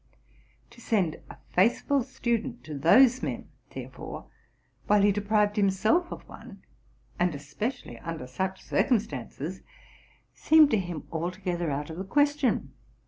[0.71, 4.31] To send a faithful student to those men, therefore,
[4.87, 6.63] while he deprived himself of one,
[7.19, 9.61] and especially under such circumstances,
[10.33, 12.73] seemed to him altogether out of the question.